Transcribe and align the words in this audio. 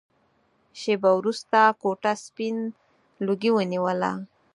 شېبه 0.79 1.09
وروسته 1.19 1.59
کوټه 1.81 2.13
سپين 2.25 2.57
لوګي 3.25 3.51
ونيوله. 3.53 4.11